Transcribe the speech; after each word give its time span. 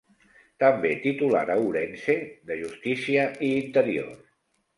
També 0.61 0.93
titular 1.03 1.43
a 1.55 1.57
Ourense 1.65 2.15
de 2.49 2.59
Justícia 2.63 3.27
i 3.51 3.53
Interior. 3.61 4.11